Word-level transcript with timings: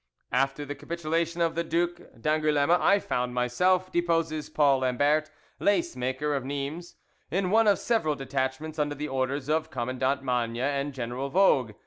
"After 0.31 0.65
the 0.65 0.73
capitulation 0.73 1.41
of 1.41 1.53
the 1.53 1.63
Duc 1.63 2.01
d'Angouleme 2.19 2.71
I 2.71 2.97
found 2.97 3.35
myself," 3.35 3.91
deposes 3.91 4.49
Paul 4.49 4.79
Lambert, 4.79 5.29
lace 5.59 5.95
maker 5.95 6.33
of 6.33 6.43
Nimes, 6.43 6.95
"in 7.29 7.51
one 7.51 7.67
of 7.67 7.77
several 7.77 8.15
detachments 8.15 8.79
under 8.79 8.95
the 8.95 9.07
orders 9.07 9.47
of 9.47 9.69
Commandant 9.69 10.23
Magne 10.23 10.57
and 10.59 10.91
General 10.91 11.29
Vogue. 11.29 11.75